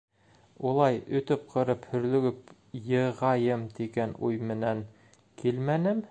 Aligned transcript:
Улай 0.69 0.95
өтөп-ҡырып 1.19 1.85
һөрлөгөп 1.91 2.49
йығайым 2.81 3.67
тигән 3.79 4.15
уй 4.29 4.43
менән 4.53 4.85
килмәнем. 5.43 5.97